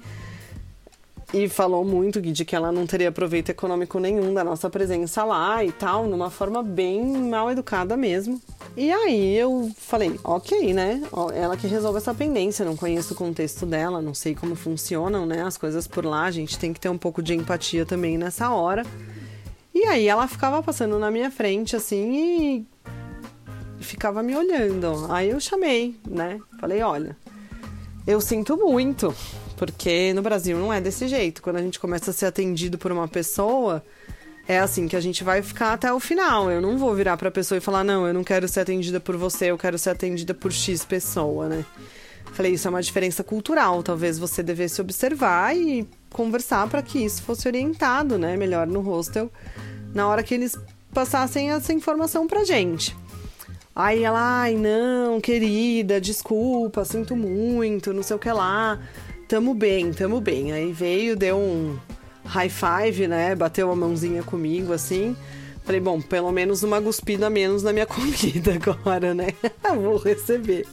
E 1.32 1.46
falou 1.46 1.84
muito 1.84 2.22
de 2.22 2.42
que 2.42 2.56
ela 2.56 2.72
não 2.72 2.86
teria 2.86 3.12
proveito 3.12 3.50
econômico 3.50 4.00
nenhum 4.00 4.32
da 4.32 4.42
nossa 4.42 4.70
presença 4.70 5.22
lá 5.24 5.62
e 5.62 5.70
tal, 5.70 6.06
numa 6.06 6.30
forma 6.30 6.62
bem 6.62 7.04
mal 7.04 7.50
educada 7.50 7.98
mesmo. 7.98 8.40
E 8.74 8.90
aí 8.90 9.36
eu 9.36 9.70
falei, 9.76 10.18
ok, 10.24 10.72
né? 10.72 11.02
Ela 11.34 11.54
que 11.54 11.66
resolve 11.66 11.98
essa 11.98 12.14
pendência, 12.14 12.64
não 12.64 12.74
conheço 12.74 13.12
o 13.12 13.16
contexto 13.16 13.66
dela, 13.66 14.00
não 14.00 14.14
sei 14.14 14.34
como 14.34 14.54
funcionam, 14.54 15.26
né? 15.26 15.42
As 15.42 15.58
coisas 15.58 15.86
por 15.86 16.02
lá, 16.02 16.24
a 16.24 16.30
gente 16.30 16.58
tem 16.58 16.72
que 16.72 16.80
ter 16.80 16.88
um 16.88 16.96
pouco 16.96 17.22
de 17.22 17.34
empatia 17.34 17.84
também 17.84 18.16
nessa 18.16 18.50
hora. 18.50 18.86
E 19.74 19.84
aí 19.84 20.08
ela 20.08 20.26
ficava 20.26 20.62
passando 20.62 20.98
na 20.98 21.10
minha 21.10 21.30
frente, 21.30 21.76
assim, 21.76 22.14
e 22.14 22.66
ficava 23.80 24.22
me 24.22 24.36
olhando. 24.36 25.06
Aí 25.10 25.30
eu 25.30 25.40
chamei, 25.40 25.96
né? 26.08 26.38
Falei, 26.60 26.82
olha, 26.82 27.16
eu 28.06 28.20
sinto 28.20 28.56
muito, 28.56 29.14
porque 29.56 30.12
no 30.12 30.22
Brasil 30.22 30.58
não 30.58 30.72
é 30.72 30.80
desse 30.80 31.06
jeito. 31.08 31.42
Quando 31.42 31.56
a 31.56 31.62
gente 31.62 31.78
começa 31.78 32.10
a 32.10 32.14
ser 32.14 32.26
atendido 32.26 32.78
por 32.78 32.90
uma 32.90 33.06
pessoa, 33.06 33.84
é 34.46 34.58
assim 34.58 34.88
que 34.88 34.96
a 34.96 35.00
gente 35.00 35.22
vai 35.22 35.42
ficar 35.42 35.74
até 35.74 35.92
o 35.92 36.00
final. 36.00 36.50
Eu 36.50 36.60
não 36.60 36.78
vou 36.78 36.94
virar 36.94 37.16
para 37.16 37.28
a 37.28 37.32
pessoa 37.32 37.58
e 37.58 37.60
falar: 37.60 37.84
"Não, 37.84 38.06
eu 38.06 38.14
não 38.14 38.24
quero 38.24 38.48
ser 38.48 38.60
atendida 38.60 38.98
por 38.98 39.16
você, 39.16 39.50
eu 39.50 39.58
quero 39.58 39.78
ser 39.78 39.90
atendida 39.90 40.32
por 40.32 40.52
X 40.52 40.84
pessoa", 40.84 41.48
né? 41.48 41.64
Falei, 42.32 42.52
isso 42.52 42.68
é 42.68 42.70
uma 42.70 42.82
diferença 42.82 43.24
cultural, 43.24 43.82
talvez 43.82 44.18
você 44.18 44.42
devesse 44.42 44.80
observar 44.80 45.56
e 45.56 45.88
conversar 46.10 46.68
para 46.68 46.80
que 46.82 46.98
isso 46.98 47.22
fosse 47.22 47.48
orientado, 47.48 48.16
né, 48.16 48.36
melhor 48.36 48.66
no 48.66 48.80
hostel, 48.80 49.30
na 49.92 50.06
hora 50.06 50.22
que 50.22 50.34
eles 50.34 50.56
passassem 50.92 51.50
essa 51.50 51.72
informação 51.72 52.26
pra 52.26 52.44
gente. 52.44 52.96
Aí 53.78 54.02
ela, 54.02 54.42
ai, 54.42 54.56
não, 54.56 55.20
querida, 55.20 56.00
desculpa, 56.00 56.84
sinto 56.84 57.16
muito, 57.16 57.94
não 57.94 58.02
sei 58.02 58.16
o 58.16 58.18
que 58.18 58.30
lá 58.30 58.78
tamo 59.28 59.52
bem, 59.52 59.92
tamo 59.92 60.20
bem. 60.20 60.52
Aí 60.52 60.72
veio, 60.72 61.14
deu 61.14 61.36
um 61.36 61.76
high 62.24 62.48
five, 62.48 63.06
né? 63.06 63.34
Bateu 63.34 63.70
a 63.70 63.76
mãozinha 63.76 64.22
comigo 64.22 64.72
assim. 64.72 65.14
Falei, 65.64 65.80
bom, 65.80 66.00
pelo 66.00 66.32
menos 66.32 66.62
uma 66.62 66.80
guspida 66.80 67.28
menos 67.28 67.62
na 67.62 67.72
minha 67.72 67.84
comida 67.86 68.54
agora, 68.54 69.14
né? 69.14 69.28
Vou 69.76 69.98
receber. 69.98 70.66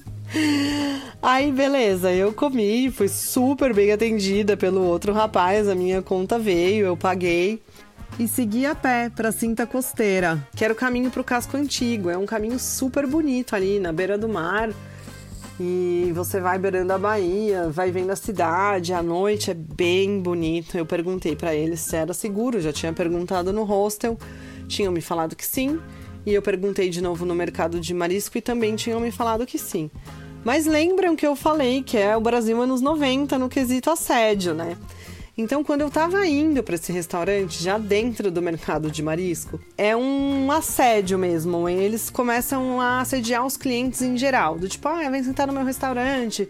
Aí, 1.21 1.51
beleza, 1.51 2.11
eu 2.11 2.33
comi, 2.33 2.89
fui 2.89 3.07
super 3.07 3.73
bem 3.73 3.91
atendida 3.91 4.57
pelo 4.57 4.81
outro 4.81 5.13
rapaz, 5.13 5.67
a 5.67 5.75
minha 5.75 6.01
conta 6.01 6.39
veio, 6.39 6.87
eu 6.87 6.97
paguei 6.97 7.61
e 8.17 8.27
segui 8.27 8.65
a 8.65 8.73
pé 8.73 9.09
para 9.13 9.31
Cinta 9.31 9.67
Costeira, 9.67 10.41
que 10.55 10.63
era 10.63 10.73
o 10.73 10.75
caminho 10.75 11.11
para 11.11 11.21
o 11.21 11.23
casco 11.23 11.57
antigo. 11.57 12.09
É 12.09 12.17
um 12.17 12.25
caminho 12.25 12.57
super 12.57 13.05
bonito 13.05 13.55
ali 13.55 13.79
na 13.79 13.91
beira 13.91 14.17
do 14.17 14.29
mar. 14.29 14.69
E 15.59 16.11
você 16.13 16.39
vai 16.39 16.57
beirando 16.57 16.91
a 16.93 16.97
Bahia, 16.97 17.69
vai 17.69 17.91
vendo 17.91 18.11
a 18.11 18.15
cidade, 18.15 18.93
à 18.93 19.01
noite 19.01 19.51
é 19.51 19.53
bem 19.53 20.19
bonito. 20.21 20.77
Eu 20.77 20.85
perguntei 20.85 21.35
para 21.35 21.53
eles 21.53 21.81
se 21.81 21.95
era 21.95 22.13
seguro, 22.13 22.59
já 22.59 22.73
tinha 22.73 22.91
perguntado 22.91 23.53
no 23.53 23.63
hostel, 23.63 24.17
tinham 24.67 24.91
me 24.91 25.01
falado 25.01 25.35
que 25.35 25.45
sim. 25.45 25.79
E 26.25 26.33
eu 26.33 26.41
perguntei 26.41 26.89
de 26.89 27.01
novo 27.01 27.25
no 27.25 27.35
mercado 27.35 27.79
de 27.79 27.93
marisco 27.93 28.37
e 28.37 28.41
também 28.41 28.75
tinham 28.75 28.99
me 28.99 29.11
falado 29.11 29.45
que 29.45 29.59
sim. 29.59 29.89
Mas 30.43 30.65
lembram 30.65 31.15
que 31.15 31.25
eu 31.25 31.35
falei 31.35 31.83
que 31.83 31.97
é 31.97 32.15
o 32.15 32.21
Brasil 32.21 32.61
anos 32.61 32.81
90 32.81 33.37
no 33.37 33.49
quesito 33.49 33.89
assédio, 33.89 34.53
né? 34.53 34.77
Então, 35.37 35.65
quando 35.65 35.81
eu 35.81 35.89
tava 35.89 36.25
indo 36.25 36.63
para 36.63 36.75
esse 36.75 36.93
restaurante, 36.93 37.61
já 37.61 37.77
dentro 37.77 38.31
do 38.31 38.41
mercado 38.41 38.89
de 38.89 39.03
marisco, 39.03 39.59
é 39.77 39.93
um 39.93 40.49
assédio 40.49 41.19
mesmo. 41.19 41.67
Eles 41.67 42.09
começam 42.09 42.79
a 42.79 43.01
assediar 43.01 43.45
os 43.45 43.57
clientes 43.57 44.01
em 44.01 44.15
geral. 44.15 44.57
Do 44.57 44.69
tipo, 44.69 44.87
ah, 44.87 45.09
vem 45.09 45.21
sentar 45.21 45.45
no 45.45 45.51
meu 45.51 45.65
restaurante, 45.65 46.49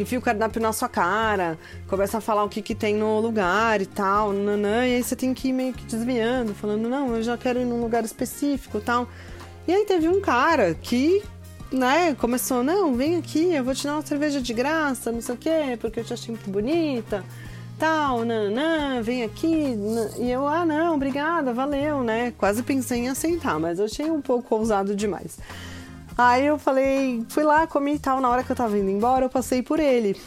enfia 0.00 0.18
o 0.18 0.22
cardápio 0.22 0.60
na 0.60 0.72
sua 0.72 0.88
cara, 0.88 1.56
começa 1.86 2.18
a 2.18 2.20
falar 2.20 2.42
o 2.42 2.48
que, 2.48 2.60
que 2.60 2.74
tem 2.74 2.96
no 2.96 3.20
lugar 3.20 3.80
e 3.80 3.86
tal, 3.86 4.32
nanã, 4.32 4.84
e 4.84 4.96
aí 4.96 5.02
você 5.04 5.14
tem 5.14 5.32
que 5.32 5.50
ir 5.50 5.52
meio 5.52 5.72
que 5.72 5.84
desviando, 5.84 6.56
falando, 6.56 6.88
não, 6.88 7.14
eu 7.14 7.22
já 7.22 7.38
quero 7.38 7.60
ir 7.60 7.64
num 7.64 7.80
lugar 7.80 8.04
específico 8.04 8.80
tal. 8.80 9.08
E 9.68 9.72
aí 9.72 9.84
teve 9.84 10.08
um 10.08 10.20
cara 10.20 10.74
que 10.74 11.22
né, 11.70 12.16
começou, 12.16 12.64
não, 12.64 12.96
vem 12.96 13.14
aqui, 13.16 13.54
eu 13.54 13.62
vou 13.62 13.76
te 13.76 13.84
dar 13.84 13.92
uma 13.92 14.02
cerveja 14.02 14.40
de 14.40 14.52
graça, 14.52 15.12
não 15.12 15.20
sei 15.20 15.34
o 15.36 15.38
quê, 15.38 15.78
porque 15.80 16.00
eu 16.00 16.04
te 16.04 16.12
achei 16.12 16.34
muito 16.34 16.50
bonita 16.50 17.24
tal, 17.84 18.24
nanã, 18.24 19.02
vem 19.02 19.22
aqui. 19.22 19.76
E 20.18 20.30
eu, 20.30 20.48
ah, 20.48 20.64
não, 20.64 20.94
obrigada, 20.94 21.52
valeu, 21.52 22.02
né? 22.02 22.32
Quase 22.38 22.62
pensei 22.62 23.00
em 23.00 23.08
aceitar, 23.10 23.60
mas 23.60 23.78
achei 23.78 24.10
um 24.10 24.22
pouco 24.22 24.54
ousado 24.54 24.96
demais. 24.96 25.38
Aí 26.16 26.46
eu 26.46 26.58
falei, 26.58 27.22
fui 27.28 27.42
lá, 27.42 27.66
comi 27.66 27.96
e 27.96 27.98
tal. 27.98 28.22
Na 28.22 28.30
hora 28.30 28.42
que 28.42 28.50
eu 28.50 28.56
tava 28.56 28.78
indo 28.78 28.88
embora, 28.88 29.26
eu 29.26 29.28
passei 29.28 29.62
por 29.62 29.78
ele. 29.78 30.18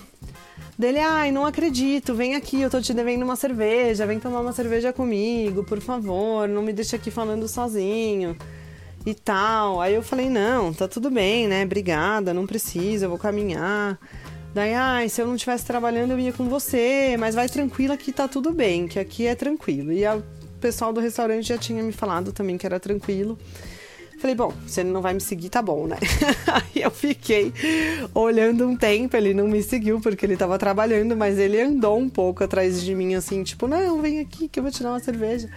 Dele, 0.78 1.00
ai, 1.00 1.32
não 1.32 1.48
acredito, 1.48 2.14
vem 2.14 2.36
aqui, 2.36 2.62
eu 2.62 2.70
tô 2.70 2.80
te 2.80 2.94
devendo 2.94 3.24
uma 3.24 3.36
cerveja, 3.36 4.06
vem 4.06 4.20
tomar 4.20 4.42
uma 4.42 4.54
cerveja 4.54 4.94
comigo, 4.94 5.64
por 5.64 5.82
favor, 5.82 6.48
não 6.48 6.62
me 6.62 6.72
deixa 6.72 6.98
aqui 6.98 7.10
falando 7.10 7.48
sozinho 7.48 8.38
e 9.04 9.16
tal. 9.16 9.82
Aí 9.82 9.96
eu 9.96 10.04
falei, 10.04 10.30
não, 10.30 10.72
tá 10.72 10.88
tudo 10.88 11.10
bem, 11.10 11.48
né? 11.48 11.64
Obrigada, 11.66 12.36
não 12.36 12.46
precisa, 12.46 13.06
eu 13.06 13.10
vou 13.10 13.18
caminhar. 13.18 13.98
Daí, 14.58 14.74
ai, 14.74 15.08
se 15.08 15.22
eu 15.22 15.28
não 15.28 15.36
estivesse 15.36 15.64
trabalhando, 15.64 16.14
eu 16.14 16.20
ia 16.20 16.34
com 16.34 16.50
você, 16.50 17.16
mas 17.20 17.36
vai 17.36 17.48
tranquila 17.48 17.96
que 17.96 18.12
tá 18.12 18.28
tudo 18.28 18.52
bem, 18.52 18.88
que 18.88 18.98
aqui 18.98 19.28
é 19.28 19.36
tranquilo. 19.36 19.94
E 19.94 20.04
o 20.04 20.24
pessoal 20.60 20.92
do 20.92 21.00
restaurante 21.00 21.50
já 21.50 21.60
tinha 21.60 21.84
me 21.84 21.92
falado 21.92 22.32
também 22.34 22.58
que 22.58 22.66
era 22.66 22.80
tranquilo. 22.80 23.38
Falei, 24.20 24.36
bom, 24.36 24.52
se 24.66 24.80
ele 24.82 24.90
não 24.90 25.00
vai 25.00 25.14
me 25.14 25.22
seguir, 25.22 25.50
tá 25.50 25.62
bom, 25.62 25.86
né? 25.86 25.98
Aí 26.52 26.82
eu 26.82 26.90
fiquei 26.90 27.54
olhando 28.16 28.68
um 28.68 28.76
tempo, 28.76 29.16
ele 29.16 29.32
não 29.32 29.48
me 29.48 29.62
seguiu 29.62 30.02
porque 30.02 30.26
ele 30.26 30.36
tava 30.36 30.58
trabalhando, 30.58 31.16
mas 31.16 31.38
ele 31.38 31.62
andou 31.62 32.00
um 32.00 32.10
pouco 32.10 32.44
atrás 32.44 32.82
de 32.82 32.96
mim, 32.96 33.14
assim, 33.14 33.44
tipo, 33.44 33.68
não, 33.68 34.02
vem 34.02 34.20
aqui 34.22 34.48
que 34.48 34.58
eu 34.58 34.64
vou 34.64 34.72
te 34.72 34.82
dar 34.82 34.90
uma 34.90 35.00
cerveja. 35.00 35.48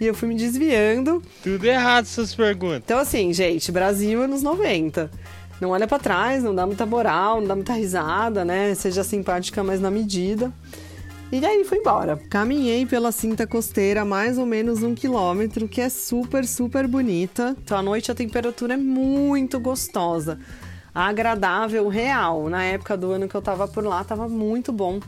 E 0.00 0.06
eu 0.06 0.14
fui 0.14 0.26
me 0.26 0.34
desviando. 0.34 1.22
Tudo 1.40 1.64
errado 1.66 2.06
essas 2.06 2.34
perguntas. 2.34 2.82
Então, 2.84 2.98
assim, 2.98 3.32
gente, 3.32 3.70
Brasil 3.70 4.20
anos 4.20 4.42
90 4.42 5.08
não 5.60 5.70
olha 5.70 5.86
para 5.86 5.98
trás, 5.98 6.42
não 6.42 6.54
dá 6.54 6.66
muita 6.66 6.86
moral, 6.86 7.40
não 7.40 7.48
dá 7.48 7.54
muita 7.54 7.74
risada, 7.74 8.44
né? 8.44 8.74
Seja 8.74 9.04
simpática, 9.04 9.62
mas 9.62 9.80
na 9.80 9.90
medida. 9.90 10.52
E 11.32 11.44
aí 11.46 11.64
fui 11.64 11.78
embora. 11.78 12.16
Caminhei 12.28 12.84
pela 12.84 13.12
cinta 13.12 13.46
costeira 13.46 14.04
mais 14.04 14.36
ou 14.36 14.44
menos 14.44 14.82
um 14.82 14.96
quilômetro, 14.96 15.68
que 15.68 15.80
é 15.80 15.88
super, 15.88 16.44
super 16.44 16.88
bonita. 16.88 17.54
Então 17.62 17.78
à 17.78 17.82
noite 17.82 18.10
a 18.10 18.14
temperatura 18.14 18.74
é 18.74 18.76
muito 18.76 19.60
gostosa. 19.60 20.40
Agradável, 20.92 21.86
real. 21.88 22.48
Na 22.48 22.64
época 22.64 22.96
do 22.96 23.12
ano 23.12 23.28
que 23.28 23.34
eu 23.34 23.42
tava 23.42 23.68
por 23.68 23.84
lá, 23.84 24.02
tava 24.02 24.28
muito 24.28 24.72
bom. 24.72 24.98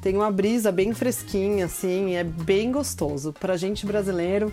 Tem 0.00 0.16
uma 0.16 0.30
brisa 0.30 0.72
bem 0.72 0.94
fresquinha, 0.94 1.66
assim, 1.66 2.14
é 2.14 2.24
bem 2.24 2.72
gostoso. 2.72 3.34
Pra 3.34 3.56
gente 3.56 3.84
brasileiro, 3.84 4.50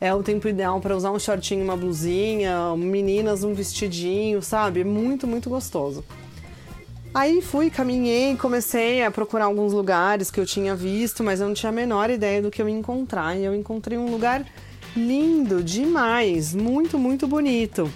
é 0.00 0.14
o 0.14 0.22
tempo 0.22 0.46
ideal 0.46 0.80
para 0.80 0.96
usar 0.96 1.10
um 1.10 1.18
shortinho, 1.18 1.64
uma 1.64 1.76
blusinha, 1.76 2.76
meninas 2.76 3.42
um 3.42 3.52
vestidinho, 3.52 4.40
sabe? 4.42 4.84
Muito, 4.84 5.26
muito 5.26 5.50
gostoso. 5.50 6.04
Aí 7.12 7.42
fui, 7.42 7.70
caminhei, 7.70 8.36
comecei 8.36 9.02
a 9.02 9.10
procurar 9.10 9.46
alguns 9.46 9.72
lugares 9.72 10.30
que 10.30 10.38
eu 10.38 10.46
tinha 10.46 10.74
visto, 10.74 11.24
mas 11.24 11.40
eu 11.40 11.48
não 11.48 11.54
tinha 11.54 11.70
a 11.70 11.72
menor 11.72 12.10
ideia 12.10 12.40
do 12.40 12.50
que 12.50 12.62
eu 12.62 12.68
ia 12.68 12.74
encontrar. 12.76 13.36
E 13.36 13.44
eu 13.44 13.54
encontrei 13.54 13.98
um 13.98 14.10
lugar 14.10 14.46
lindo 14.96 15.62
demais, 15.62 16.54
muito, 16.54 16.98
muito 16.98 17.26
bonito. 17.26 17.90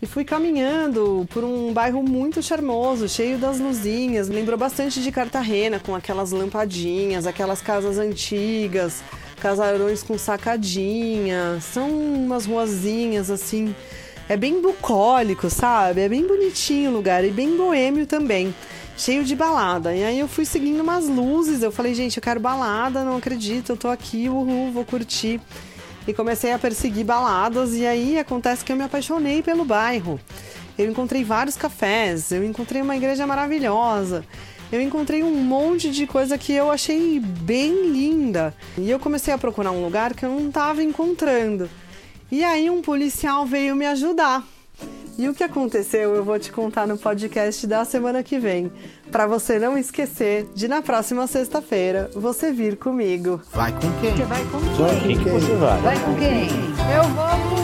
E 0.00 0.06
fui 0.06 0.24
caminhando 0.24 1.26
por 1.32 1.44
um 1.44 1.72
bairro 1.72 2.02
muito 2.02 2.42
charmoso, 2.42 3.08
cheio 3.08 3.38
das 3.38 3.58
luzinhas. 3.58 4.28
Lembrou 4.28 4.58
bastante 4.58 5.00
de 5.00 5.10
Cartagena, 5.10 5.78
com 5.78 5.94
aquelas 5.94 6.32
lampadinhas, 6.32 7.26
aquelas 7.26 7.62
casas 7.62 7.98
antigas, 7.98 9.02
casarões 9.42 10.04
com 10.04 10.16
sacadinha, 10.16 11.58
são 11.60 11.90
umas 11.90 12.46
ruazinhas 12.46 13.28
assim. 13.28 13.74
É 14.28 14.36
bem 14.36 14.62
bucólico, 14.62 15.50
sabe? 15.50 16.00
É 16.00 16.08
bem 16.08 16.24
bonitinho 16.24 16.90
o 16.90 16.94
lugar 16.94 17.24
e 17.24 17.30
bem 17.32 17.56
boêmio 17.56 18.06
também. 18.06 18.54
Cheio 18.96 19.24
de 19.24 19.34
balada. 19.34 19.92
E 19.96 20.04
aí 20.04 20.20
eu 20.20 20.28
fui 20.28 20.44
seguindo 20.44 20.80
umas 20.80 21.08
luzes. 21.08 21.60
Eu 21.60 21.72
falei, 21.72 21.92
gente, 21.92 22.18
eu 22.18 22.22
quero 22.22 22.38
balada, 22.38 23.02
não 23.02 23.16
acredito, 23.16 23.72
eu 23.72 23.76
tô 23.76 23.88
aqui, 23.88 24.28
uhul, 24.28 24.70
vou 24.70 24.84
curtir. 24.84 25.40
E 26.06 26.14
comecei 26.14 26.52
a 26.52 26.58
perseguir 26.58 27.04
baladas. 27.04 27.74
E 27.74 27.84
aí 27.84 28.16
acontece 28.20 28.64
que 28.64 28.70
eu 28.70 28.76
me 28.76 28.84
apaixonei 28.84 29.42
pelo 29.42 29.64
bairro. 29.64 30.20
Eu 30.78 30.88
encontrei 30.88 31.24
vários 31.24 31.56
cafés, 31.56 32.30
eu 32.30 32.44
encontrei 32.44 32.80
uma 32.80 32.96
igreja 32.96 33.26
maravilhosa 33.26 34.24
eu 34.72 34.80
encontrei 34.80 35.22
um 35.22 35.34
monte 35.34 35.90
de 35.90 36.06
coisa 36.06 36.38
que 36.38 36.52
eu 36.52 36.70
achei 36.70 37.20
bem 37.20 37.90
linda. 37.90 38.54
E 38.78 38.90
eu 38.90 38.98
comecei 38.98 39.32
a 39.32 39.38
procurar 39.38 39.70
um 39.70 39.84
lugar 39.84 40.14
que 40.14 40.24
eu 40.24 40.30
não 40.30 40.48
estava 40.48 40.82
encontrando. 40.82 41.68
E 42.30 42.42
aí 42.42 42.70
um 42.70 42.80
policial 42.80 43.44
veio 43.44 43.76
me 43.76 43.86
ajudar. 43.86 44.42
E 45.18 45.28
o 45.28 45.34
que 45.34 45.44
aconteceu 45.44 46.14
eu 46.14 46.24
vou 46.24 46.38
te 46.38 46.50
contar 46.50 46.86
no 46.86 46.96
podcast 46.96 47.66
da 47.66 47.84
semana 47.84 48.22
que 48.22 48.38
vem, 48.38 48.72
para 49.10 49.26
você 49.26 49.58
não 49.58 49.76
esquecer 49.76 50.48
de 50.54 50.66
na 50.66 50.80
próxima 50.80 51.26
sexta-feira 51.26 52.10
você 52.14 52.50
vir 52.50 52.76
comigo. 52.76 53.40
Vai 53.52 53.72
com 53.72 53.92
quem? 54.00 54.16
Você 54.16 54.24
vai 54.24 54.44
com 54.46 54.60
Só 54.74 54.88
quem? 54.88 55.00
quem 55.00 55.18
que 55.18 55.30
você 55.30 55.54
vai? 55.56 55.80
Vai 55.82 56.00
com 56.00 56.14
quem? 56.14 56.48
Eu 56.96 57.04
vou 57.10 57.61